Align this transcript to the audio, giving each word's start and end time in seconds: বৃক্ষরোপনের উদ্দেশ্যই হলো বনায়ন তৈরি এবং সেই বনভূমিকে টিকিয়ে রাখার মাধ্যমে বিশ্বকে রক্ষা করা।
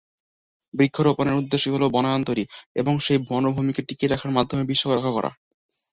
বৃক্ষরোপনের 0.73 1.39
উদ্দেশ্যই 1.41 1.73
হলো 1.75 1.85
বনায়ন 1.89 2.21
তৈরি 2.25 2.43
এবং 2.75 2.93
সেই 2.99 3.19
বনভূমিকে 3.27 3.81
টিকিয়ে 3.87 4.11
রাখার 4.11 4.35
মাধ্যমে 4.37 4.63
বিশ্বকে 4.69 4.95
রক্ষা 4.95 5.15
করা। 5.17 5.29